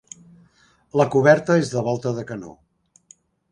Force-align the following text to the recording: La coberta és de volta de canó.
La 1.01 1.05
coberta 1.17 1.59
és 1.65 1.71
de 1.75 1.85
volta 1.91 2.17
de 2.21 2.27
canó. 2.33 2.57